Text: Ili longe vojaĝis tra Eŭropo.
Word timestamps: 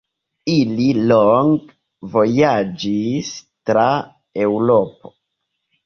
Ili 0.53 0.87
longe 1.11 2.09
vojaĝis 2.15 3.31
tra 3.71 3.89
Eŭropo. 4.51 5.19